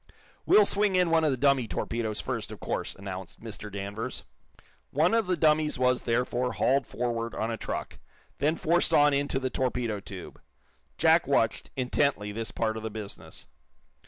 "We'll 0.47 0.65
swing 0.65 0.95
in 0.95 1.11
one 1.11 1.23
of 1.23 1.29
the 1.29 1.37
dummy 1.37 1.67
torpedoes, 1.67 2.19
first, 2.19 2.51
of 2.51 2.59
course," 2.59 2.95
announced 2.95 3.39
Mr. 3.39 3.71
Danvers. 3.71 4.23
One 4.89 5.13
of 5.13 5.27
the 5.27 5.37
dummies 5.37 5.77
was, 5.77 6.01
therefore, 6.01 6.53
hauled 6.53 6.87
forward 6.87 7.35
on 7.35 7.51
a 7.51 7.55
truck, 7.57 7.99
then 8.39 8.55
forced 8.55 8.95
on 8.95 9.13
into 9.13 9.37
the 9.37 9.51
torpedo 9.51 9.99
tube. 9.99 10.41
Jack 10.97 11.27
watched, 11.27 11.69
intently, 11.75 12.31
this 12.31 12.49
part 12.49 12.77
of 12.77 12.81
the 12.81 12.89
business. 12.89 13.47